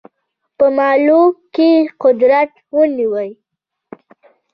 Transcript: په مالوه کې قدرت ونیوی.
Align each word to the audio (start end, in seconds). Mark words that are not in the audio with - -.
په 0.57 0.65
مالوه 0.77 1.23
کې 1.55 1.71
قدرت 2.03 2.51
ونیوی. 2.75 3.29